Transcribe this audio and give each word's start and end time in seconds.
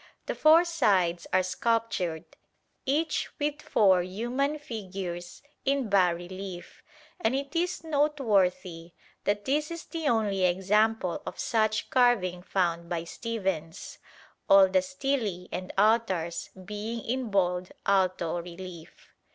The 0.25 0.33
four 0.33 0.65
sides 0.65 1.27
are 1.31 1.43
sculptured, 1.43 2.25
each 2.87 3.29
with 3.37 3.61
four 3.61 4.01
human 4.01 4.57
figures 4.57 5.43
in 5.63 5.89
bas 5.91 6.15
relief, 6.15 6.81
and 7.19 7.35
it 7.35 7.55
is 7.55 7.83
noteworthy 7.83 8.93
that 9.25 9.45
this 9.45 9.69
is 9.69 9.85
the 9.85 10.07
only 10.07 10.43
example 10.43 11.21
of 11.23 11.37
such 11.37 11.91
carving 11.91 12.41
found 12.41 12.89
by 12.89 13.03
Stephens; 13.03 13.99
all 14.49 14.67
the 14.69 14.81
stelae 14.81 15.47
and 15.51 15.71
altars 15.77 16.49
being 16.65 17.01
in 17.05 17.29
bold 17.29 17.71
alto 17.85 18.41
relief. 18.41 19.13